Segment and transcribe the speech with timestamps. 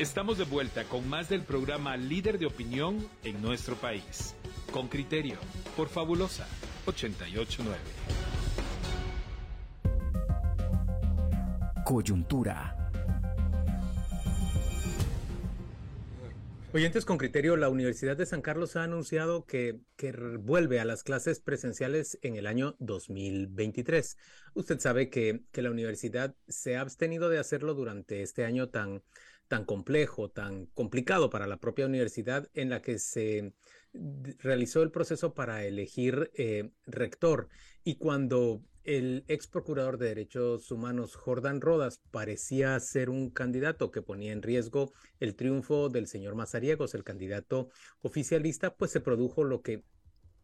[0.00, 4.34] Estamos de vuelta con más del programa Líder de Opinión en nuestro país.
[4.72, 5.36] Con criterio,
[5.76, 6.46] por Fabulosa
[6.86, 7.76] 889.
[11.84, 12.74] Coyuntura.
[16.72, 21.02] Oyentes con criterio, la Universidad de San Carlos ha anunciado que, que, vuelve a las
[21.02, 24.16] clases presenciales en el año 2023.
[24.54, 29.02] Usted sabe que, que la universidad se ha abstenido de hacerlo durante este año tan,
[29.50, 33.52] tan complejo, tan complicado para la propia universidad en la que se
[34.38, 37.48] realizó el proceso para elegir eh, rector.
[37.82, 44.02] Y cuando el ex procurador de derechos humanos Jordan Rodas parecía ser un candidato que
[44.02, 47.70] ponía en riesgo el triunfo del señor Mazariegos, el candidato
[48.02, 49.82] oficialista, pues se produjo lo que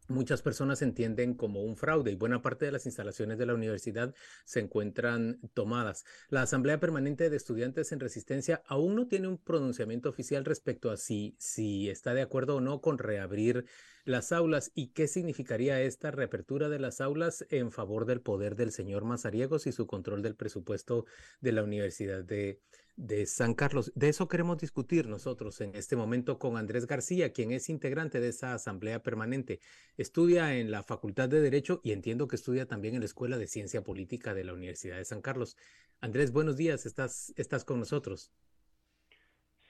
[0.09, 4.15] muchas personas entienden como un fraude y buena parte de las instalaciones de la universidad
[4.45, 6.05] se encuentran tomadas.
[6.29, 10.96] La Asamblea Permanente de Estudiantes en Resistencia aún no tiene un pronunciamiento oficial respecto a
[10.96, 13.66] si, si está de acuerdo o no con reabrir
[14.04, 18.70] las aulas y qué significaría esta reapertura de las aulas en favor del poder del
[18.70, 21.07] señor Mazariegos y su control del presupuesto
[21.41, 22.60] de la Universidad de,
[22.97, 23.93] de San Carlos.
[23.95, 28.29] De eso queremos discutir nosotros en este momento con Andrés García, quien es integrante de
[28.29, 29.61] esa asamblea permanente.
[29.97, 33.47] Estudia en la Facultad de Derecho y entiendo que estudia también en la Escuela de
[33.47, 35.57] Ciencia Política de la Universidad de San Carlos.
[36.01, 38.33] Andrés, buenos días, estás, estás con nosotros.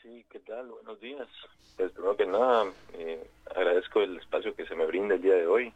[0.02, 0.68] Sí, ¿qué tal?
[0.68, 1.28] Buenos días.
[1.76, 5.46] Pues primero que nada, eh, agradezco el espacio que se me brinda el día de
[5.46, 5.72] hoy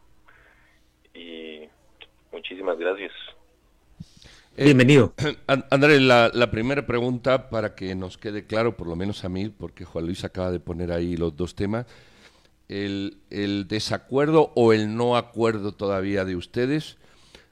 [1.13, 1.67] y
[2.31, 3.11] muchísimas gracias.
[4.57, 5.13] Eh, Bienvenido.
[5.69, 9.47] Andrés, la, la, primera pregunta para que nos quede claro, por lo menos a mí,
[9.47, 11.85] porque Juan Luis acaba de poner ahí los dos temas,
[12.67, 16.97] el, el desacuerdo o el no acuerdo todavía de ustedes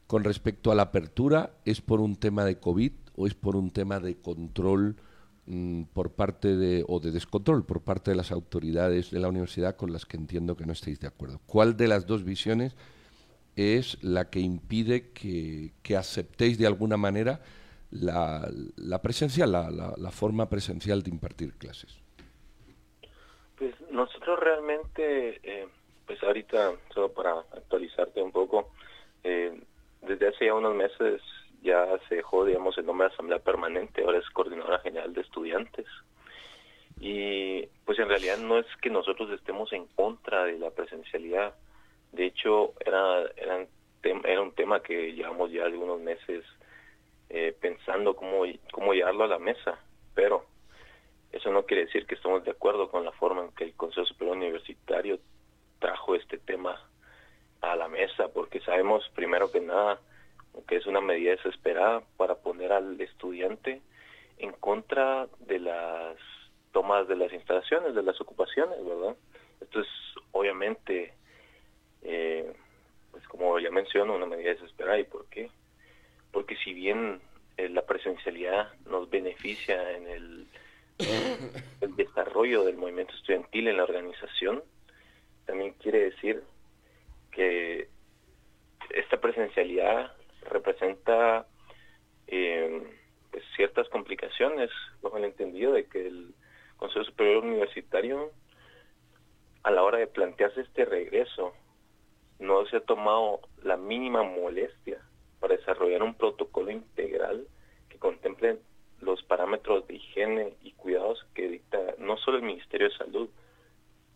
[0.07, 3.71] con respecto a la apertura, ¿es por un tema de COVID o es por un
[3.71, 4.97] tema de control
[5.45, 9.77] mmm, por parte de, o de descontrol por parte de las autoridades de la universidad
[9.77, 11.39] con las que entiendo que no estáis de acuerdo?
[11.45, 12.75] ¿Cuál de las dos visiones
[13.59, 17.41] es la que impide que, que aceptéis de alguna manera
[17.91, 21.97] la, la presencial, la, la, forma presencial de impartir clases?
[23.57, 25.67] Pues nosotros realmente, eh,
[26.05, 28.71] pues ahorita, solo para actualizarte un poco,
[29.23, 29.59] eh,
[30.01, 31.21] desde hace ya unos meses
[31.61, 35.87] ya se dejó, digamos, el nombre de Asamblea Permanente, ahora es Coordinadora General de Estudiantes.
[37.01, 41.53] Y pues en realidad no es que nosotros estemos en contra de la presencialidad,
[42.11, 46.43] de hecho, era, era, un tema que llevamos ya algunos meses
[47.29, 49.79] eh, pensando cómo, cómo llevarlo a la mesa,
[50.15, 50.45] pero
[51.31, 54.05] eso no quiere decir que estamos de acuerdo con la forma en que el Consejo
[54.05, 55.19] Superior Universitario
[55.79, 56.81] trajo este tema
[57.61, 59.99] a la mesa, porque sabemos primero que nada
[60.67, 63.81] que es una medida desesperada para poner al estudiante
[64.37, 66.17] en contra de las
[66.71, 69.15] tomas de las instalaciones, de las ocupaciones, ¿verdad?
[69.61, 69.87] Esto es
[70.31, 71.13] obviamente
[72.03, 72.53] eh,
[73.11, 74.99] pues como ya menciono, una medida desesperada.
[74.99, 75.49] ¿Y por qué?
[76.31, 77.21] Porque si bien
[77.57, 80.47] eh, la presencialidad nos beneficia en el,
[81.81, 84.63] el desarrollo del movimiento estudiantil en la organización,
[85.45, 86.43] también quiere decir
[87.31, 87.89] que
[88.89, 90.13] esta presencialidad
[90.49, 91.47] representa
[92.27, 92.83] eh,
[93.31, 94.69] pues ciertas complicaciones,
[95.01, 96.33] bajo el entendido de que el
[96.77, 98.31] Consejo Superior Universitario,
[99.63, 101.53] a la hora de plantearse este regreso
[102.39, 105.01] no se ha tomado la mínima molestia
[105.39, 107.45] para desarrollar un protocolo integral
[107.89, 108.59] que contemple
[109.01, 113.29] los parámetros de higiene y cuidados que dicta no solo el Ministerio de Salud,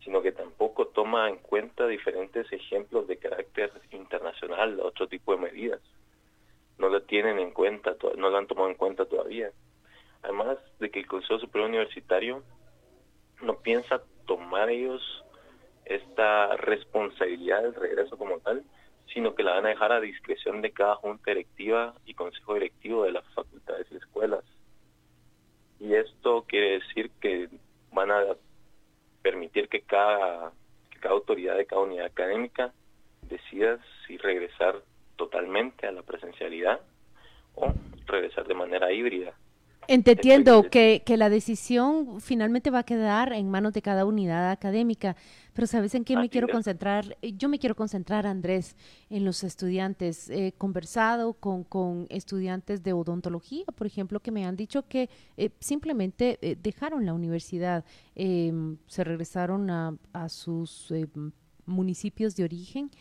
[0.03, 5.79] sino que tampoco toma en cuenta diferentes ejemplos de carácter internacional, otro tipo de medidas.
[6.77, 9.51] No lo tienen en cuenta, no lo han tomado en cuenta todavía.
[10.23, 12.43] Además de que el Consejo Superior Universitario
[13.41, 15.22] no piensa tomar ellos
[15.85, 18.63] esta responsabilidad del regreso como tal,
[19.13, 23.03] sino que la van a dejar a discreción de cada junta directiva y consejo directivo
[23.03, 24.43] de las facultades y escuelas.
[25.79, 27.49] Y esto quiere decir que
[27.91, 28.23] van a
[29.21, 30.51] permitir que cada,
[30.89, 32.73] que cada autoridad de cada unidad académica
[33.23, 34.81] decida si regresar
[35.15, 36.81] totalmente a la presencialidad
[37.55, 37.73] o
[38.05, 39.33] regresar de manera híbrida.
[39.87, 45.15] Entiendo que, que la decisión finalmente va a quedar en manos de cada unidad académica,
[45.53, 47.17] pero ¿sabes en qué me quiero concentrar?
[47.21, 48.75] Yo me quiero concentrar, Andrés,
[49.09, 50.29] en los estudiantes.
[50.29, 55.49] He conversado con, con estudiantes de odontología, por ejemplo, que me han dicho que eh,
[55.59, 57.83] simplemente eh, dejaron la universidad,
[58.15, 58.51] eh,
[58.87, 60.93] se regresaron a, a sus
[61.65, 62.91] municipios de origen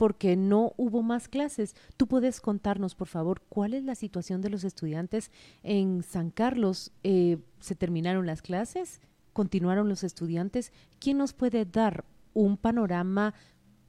[0.00, 1.76] porque no hubo más clases.
[1.98, 5.30] ¿Tú puedes contarnos, por favor, cuál es la situación de los estudiantes
[5.62, 6.90] en San Carlos?
[7.02, 9.02] Eh, ¿Se terminaron las clases?
[9.34, 10.72] ¿Continuaron los estudiantes?
[11.00, 13.34] ¿Quién nos puede dar un panorama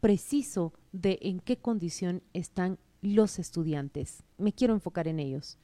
[0.01, 4.25] preciso de en qué condición están los estudiantes?
[4.37, 5.57] Me quiero enfocar en ellos.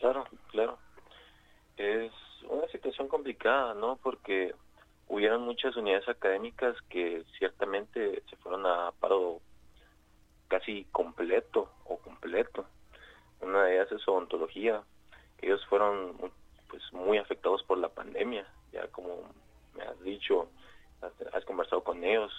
[0.00, 0.78] Claro, claro.
[1.76, 2.10] Es
[2.48, 3.96] una situación complicada, ¿no?
[4.02, 4.54] Porque
[5.12, 9.42] hubieron muchas unidades académicas que ciertamente se fueron a paro
[10.48, 12.64] casi completo o completo.
[13.42, 14.82] Una de ellas es odontología.
[15.42, 16.16] Ellos fueron
[16.70, 18.46] pues muy afectados por la pandemia.
[18.72, 19.30] Ya como
[19.74, 20.48] me has dicho,
[21.34, 22.32] has conversado con ellos.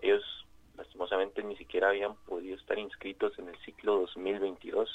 [0.00, 0.22] Ellos
[0.76, 4.88] lastimosamente ni siquiera habían podido estar inscritos en el ciclo 2022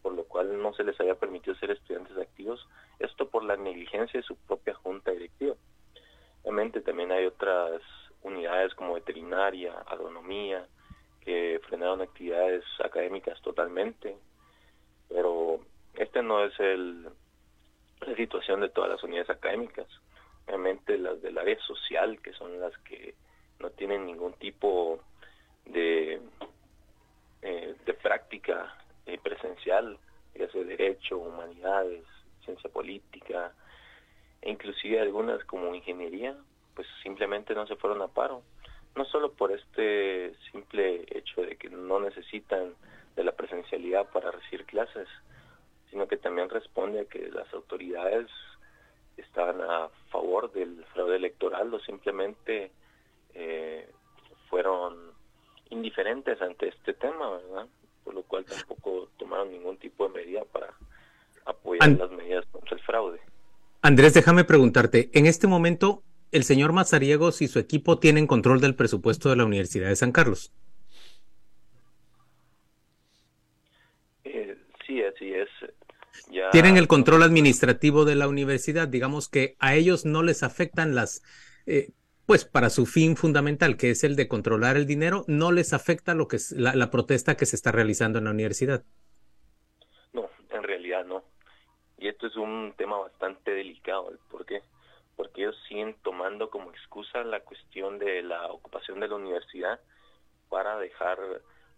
[0.00, 2.64] por lo cual no se les había permitido ser estudiantes activos,
[3.00, 5.56] esto por la negligencia de su propia junta directiva.
[6.46, 7.82] Obviamente también hay otras
[8.22, 10.64] unidades como veterinaria, agronomía,
[11.20, 14.16] que frenaron actividades académicas totalmente,
[15.08, 15.58] pero
[15.94, 19.88] esta no es el, la situación de todas las unidades académicas.
[20.46, 23.16] Obviamente las del área social, que son las que
[23.58, 25.00] no tienen ningún tipo
[25.64, 26.20] de,
[27.42, 28.72] eh, de práctica
[29.04, 29.98] eh, presencial,
[30.36, 32.04] ya sea derecho, humanidades,
[32.44, 33.52] ciencia política,
[34.46, 36.36] inclusive algunas como ingeniería,
[36.74, 38.42] pues simplemente no se fueron a paro.
[38.94, 42.74] No solo por este simple hecho de que no necesitan
[43.14, 45.08] de la presencialidad para recibir clases,
[45.90, 48.28] sino que también responde a que las autoridades
[49.16, 52.70] estaban a favor del fraude electoral o simplemente
[53.34, 53.88] eh,
[54.48, 55.12] fueron
[55.70, 57.66] indiferentes ante este tema, ¿verdad?
[58.06, 60.72] por lo cual tampoco tomaron ningún tipo de medida para
[61.44, 63.20] apoyar las medidas contra el fraude.
[63.86, 66.02] Andrés, déjame preguntarte, en este momento,
[66.32, 70.10] ¿el señor Mazariegos y su equipo tienen control del presupuesto de la Universidad de San
[70.10, 70.52] Carlos?
[74.24, 75.48] Eh, sí, así es.
[76.50, 81.22] Tienen el control administrativo de la universidad, digamos que a ellos no les afectan las
[81.66, 81.92] eh,
[82.26, 86.12] pues para su fin fundamental, que es el de controlar el dinero, no les afecta
[86.16, 88.82] lo que es la, protesta que se está realizando en la universidad.
[90.12, 91.22] No, en realidad no.
[91.98, 94.12] Y esto es un tema bastante delicado.
[94.30, 94.62] ¿Por qué?
[95.16, 99.80] Porque ellos siguen tomando como excusa la cuestión de la ocupación de la universidad
[100.48, 101.18] para dejar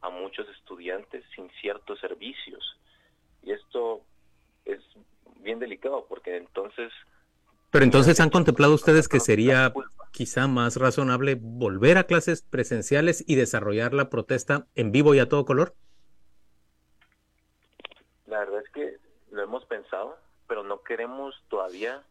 [0.01, 2.79] a muchos estudiantes sin ciertos servicios.
[3.43, 4.03] Y esto
[4.65, 4.81] es
[5.41, 6.93] bien delicado porque entonces...
[7.71, 9.73] Pero entonces han contemplado ustedes que sería
[10.11, 15.29] quizá más razonable volver a clases presenciales y desarrollar la protesta en vivo y a
[15.29, 15.75] todo color?
[18.27, 22.03] La verdad es que lo hemos pensado, pero no queremos todavía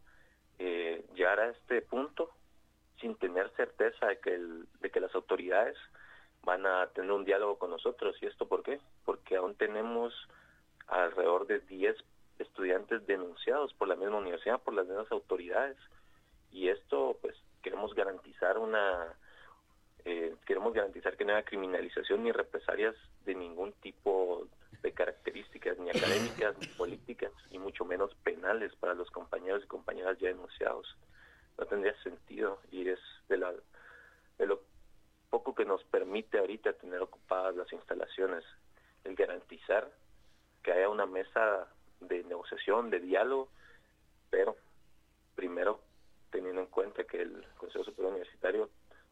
[0.60, 2.30] eh, llegar a este punto
[3.00, 4.40] sin tener certeza de que,
[4.80, 5.78] de que las autoridades
[6.44, 8.16] van a tener un diálogo con nosotros.
[8.22, 8.80] ¿Y esto por qué?
[9.06, 10.14] Porque aún tenemos
[10.88, 11.96] alrededor de 10
[12.40, 15.78] estudiantes denunciados por la misma universidad, por las mismas autoridades.
[16.52, 19.14] Y esto pues queremos garantizar una
[20.06, 24.48] eh, queremos garantizar que no haya criminalización ni represalias de ningún tipo
[24.82, 30.18] de características ni académicas ni políticas y mucho menos penales para los compañeros y compañeras
[30.20, 30.88] ya denunciados
[31.58, 33.54] no tendría sentido y es de la
[34.38, 34.62] de lo
[35.30, 38.44] poco que nos permite ahorita tener ocupadas las instalaciones
[39.04, 39.92] el garantizar
[40.64, 41.68] que haya una mesa
[42.00, 43.50] de negociación de diálogo
[44.30, 44.56] pero
[45.36, 45.82] primero
[46.32, 48.70] teniendo en cuenta que el Consejo Superior Universitario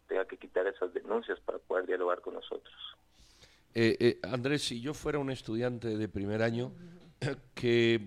[0.08, 2.76] tenga que quitar esas denuncias para poder dialogar con nosotros.
[3.78, 6.72] Eh, eh, Andrés, si yo fuera un estudiante de primer año,
[7.54, 8.00] ¿qué,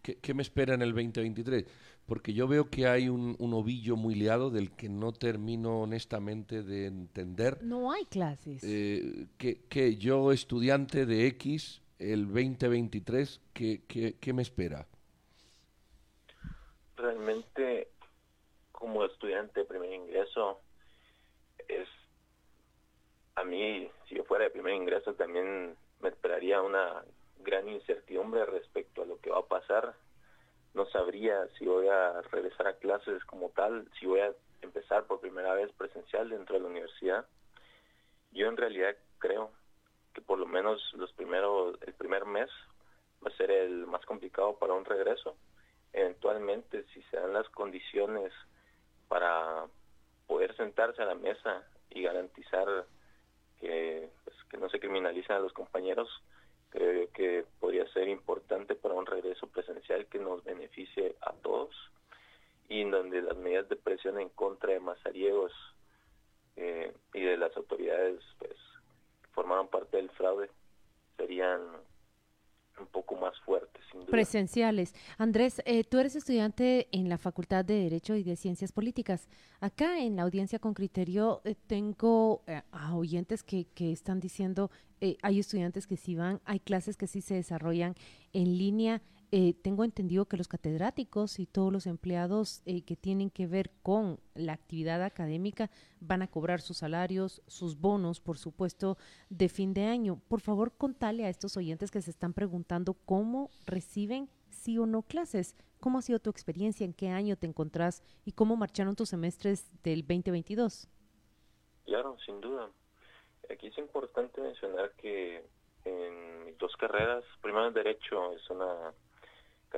[0.00, 1.64] qué, me espera en el 2023?
[2.06, 6.62] Porque yo veo que hay un, un, ovillo muy liado del que no termino honestamente
[6.62, 7.58] de entender.
[7.64, 8.62] No hay clases.
[8.62, 14.86] Eh, que, que, yo, estudiante de X, el 2023, ¿qué, qué, qué me espera?
[16.94, 17.88] Realmente
[18.70, 20.65] como estudiante de primer ingreso es
[23.36, 27.04] a mí si yo fuera de primer ingreso también me esperaría una
[27.40, 29.94] gran incertidumbre respecto a lo que va a pasar.
[30.74, 35.20] No sabría si voy a regresar a clases como tal si voy a empezar por
[35.20, 37.26] primera vez presencial dentro de la universidad.
[38.32, 39.52] Yo en realidad creo
[40.14, 42.48] que por lo menos los primeros el primer mes
[43.24, 45.36] va a ser el más complicado para un regreso.
[45.92, 48.32] Eventualmente si se dan las condiciones
[49.08, 49.66] para
[50.26, 52.86] poder sentarse a la mesa y garantizar
[53.60, 56.08] que, pues, que no se criminalicen a los compañeros,
[56.70, 61.74] creo que podría ser importante para un regreso presencial que nos beneficie a todos
[62.68, 65.52] y donde las medidas de presión en contra de mazariegos
[66.56, 68.56] eh, y de las autoridades pues
[69.32, 70.50] formaron parte del fraude
[71.16, 71.60] serían
[72.78, 73.82] un poco más fuertes.
[73.90, 74.05] Sin duda.
[74.16, 74.94] Presenciales.
[75.18, 79.28] Andrés, eh, tú eres estudiante en la Facultad de Derecho y de Ciencias Políticas.
[79.60, 84.70] Acá en la audiencia con criterio eh, tengo eh, a oyentes que, que, están diciendo,
[85.22, 87.94] hay estudiantes que sí van, hay clases que sí se desarrollan
[88.32, 89.02] en línea.
[89.32, 93.72] Eh, tengo entendido que los catedráticos y todos los empleados eh, que tienen que ver
[93.82, 95.68] con la actividad académica
[95.98, 98.96] van a cobrar sus salarios, sus bonos, por supuesto,
[99.28, 100.20] de fin de año.
[100.28, 105.02] Por favor, contale a estos oyentes que se están preguntando cómo reciben sí o no
[105.02, 105.56] clases.
[105.80, 106.84] ¿Cómo ha sido tu experiencia?
[106.84, 108.04] ¿En qué año te encontrás?
[108.24, 110.88] ¿Y cómo marcharon tus semestres del 2022?
[111.84, 112.70] Claro, sin duda.
[113.50, 115.44] Aquí es importante mencionar que
[115.84, 118.92] en mis dos carreras, primero en Derecho es una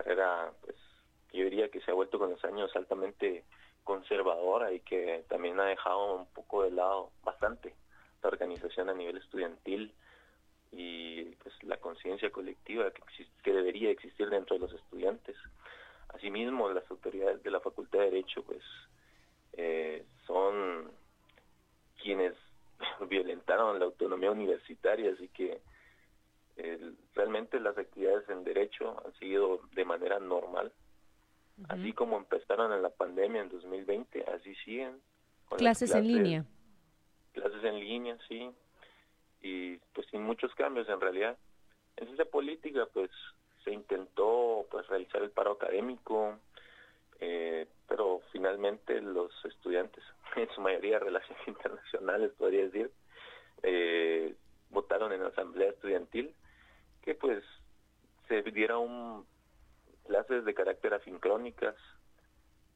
[0.02, 0.76] carrera, pues
[1.33, 3.45] yo diría que se ha vuelto con los años altamente
[3.85, 7.75] conservadora y que también ha dejado un poco de lado bastante
[8.23, 9.93] la organización a nivel estudiantil
[10.73, 13.02] y pues la conciencia colectiva que,
[13.43, 15.37] que debería existir dentro de los estudiantes.
[16.09, 18.62] Asimismo, las autoridades de la Facultad de Derecho pues
[19.55, 20.90] eh, son
[22.02, 22.35] quienes
[23.09, 25.61] violentaron la autonomía universitaria, así que
[27.15, 30.73] realmente las actividades en derecho han seguido de manera normal.
[31.69, 35.00] Así como empezaron en la pandemia en 2020, así siguen.
[35.57, 36.45] Clases, en línea.
[37.33, 38.50] Clases en línea, sí.
[39.41, 41.37] Y pues sin muchos cambios en realidad.
[41.97, 43.11] En esa política pues
[43.65, 46.38] se intentó pues realizar el paro académico,
[47.19, 50.05] eh, pero finalmente los estudiantes,
[50.37, 52.93] en su mayoría relaciones internacionales podría decir,
[53.65, 54.37] eh,
[54.71, 56.33] votaron en la asamblea estudiantil
[57.09, 57.43] que pues
[58.29, 59.27] se diera un
[60.05, 61.75] clases de carácter asincrónicas,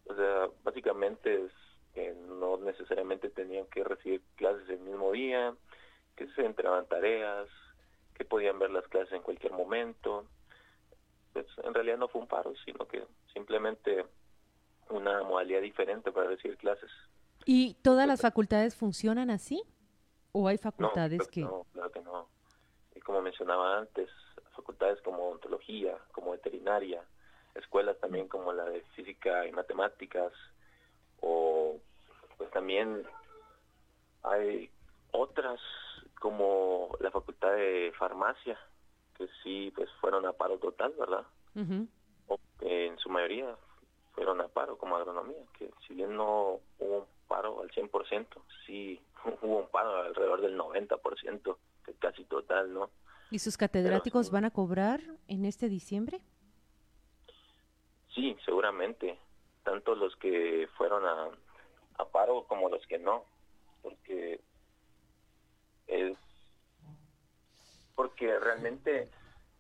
[0.07, 1.53] o sea, básicamente es
[1.93, 5.55] que no necesariamente tenían que recibir clases el mismo día,
[6.17, 7.47] que se entregaban tareas,
[8.15, 10.25] que podían ver las clases en cualquier momento.
[11.35, 14.07] Pues en realidad no fue un paro, sino que simplemente
[14.89, 16.91] una modalidad diferente para recibir clases.
[17.45, 19.63] ¿Y todas las facultades funcionan así?
[20.33, 21.43] ¿O hay facultades que...?
[21.43, 22.42] No, claro que no
[23.03, 24.09] como mencionaba antes,
[24.55, 27.03] facultades como ontología, como veterinaria,
[27.55, 30.33] escuelas también como la de física y matemáticas,
[31.21, 31.79] o
[32.37, 33.05] pues también
[34.23, 34.71] hay
[35.13, 35.61] otras
[36.21, 38.59] como la facultad de farmacia,
[39.17, 41.27] que sí pues fueron a paro total, ¿verdad?
[42.29, 43.57] o en su mayoría
[44.13, 48.27] fueron a paro como agronomía, que si bien no hubo un paro al 100%,
[48.67, 49.01] sí
[49.43, 51.57] hubo un paro alrededor del 90%
[51.99, 52.91] casi total, ¿no?
[53.31, 56.21] ¿Y sus catedráticos van a cobrar en este diciembre?
[58.15, 59.19] Sí, seguramente.
[59.65, 61.29] Tanto los que fueron a,
[61.99, 63.25] a paro como los que no.
[63.81, 64.41] Porque
[65.87, 66.17] es
[67.95, 69.09] porque realmente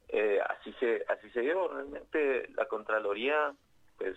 [0.09, 3.55] eh, así se así se dio realmente la contraloría
[3.99, 4.17] pues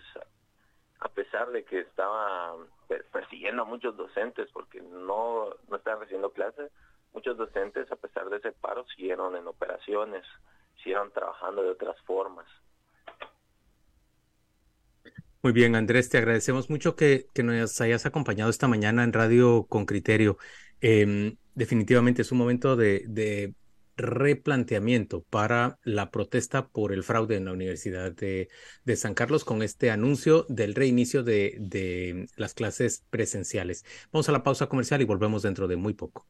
[1.00, 2.56] a pesar de que estaba
[3.12, 6.70] persiguiendo a muchos docentes porque no no estaban recibiendo clases
[7.16, 10.22] muchos docentes, a pesar de ese paro, siguieron en operaciones,
[10.76, 12.46] siguieron trabajando de otras formas.
[15.42, 19.86] Muy bien, Andrés, te agradecemos mucho que, nos hayas acompañado esta mañana en Radio con
[19.86, 20.36] Criterio.
[20.82, 23.54] Em, definitivamente es un momento de,
[23.98, 28.48] replanteamiento para la protesta por el fraude en la Universidad de,
[28.94, 33.86] San Carlos con este anuncio del reinicio de las clases presenciales.
[34.12, 36.26] Vamos a la pausa comercial y volvemos dentro de muy poco.